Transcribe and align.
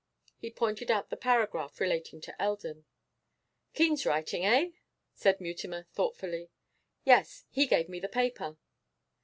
He 0.39 0.49
pointed 0.49 0.89
out 0.89 1.11
the 1.11 1.15
paragraph 1.15 1.79
relating 1.79 2.21
to 2.21 2.41
Eldon. 2.41 2.85
'Keene's 3.75 4.03
writing, 4.03 4.43
eh?' 4.43 4.71
said 5.13 5.39
Mutimer 5.39 5.85
thoughtfully. 5.93 6.49
'Yes, 7.03 7.45
he 7.51 7.67
gave 7.67 7.87
me 7.87 7.99
the 7.99 8.09
paper. 8.09 8.57